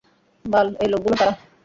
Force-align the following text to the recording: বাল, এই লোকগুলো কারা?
বাল, 0.45 0.67
এই 0.83 0.89
লোকগুলো 0.93 1.15
কারা? 1.19 1.33